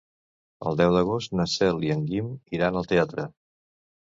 [0.71, 3.29] El deu d'agost na Cel i en Guim iran al teatre.